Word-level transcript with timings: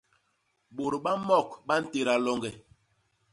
Bôt 0.75 0.93
ba 1.03 1.11
mok 1.27 1.49
ba 1.67 1.75
ntéda 1.83 2.15
loñge. 2.25 2.51